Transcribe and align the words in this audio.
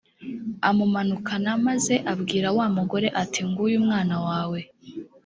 amumanukana 0.69 1.51
maze 1.67 1.93
abwira 2.13 2.47
wa 2.57 2.67
mugore 2.75 3.07
ati 3.23 3.39
nguyu 3.49 3.75
umwana 3.81 4.15
wawe 4.27 4.59